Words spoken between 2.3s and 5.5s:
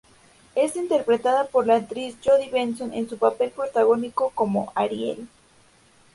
Benson en su papel protagónico como Ariel.